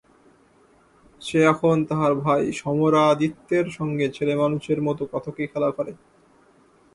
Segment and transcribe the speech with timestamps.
[1.21, 5.91] সে এখন তাহার ভাই সমরাদিত্যের সঙ্গে ছেলেমানুষের মতো কত কী খেলা করে।